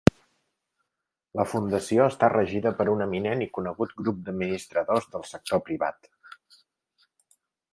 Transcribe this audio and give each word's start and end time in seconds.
La 1.39 1.43
Fundació 1.49 2.07
està 2.13 2.29
regida 2.33 2.71
per 2.79 2.87
un 2.93 3.05
eminent 3.07 3.43
i 3.47 3.49
conegut 3.59 3.93
grup 4.01 4.25
d'administradors 4.31 5.07
del 5.17 5.27
sector 5.35 5.63
privat. 5.69 6.11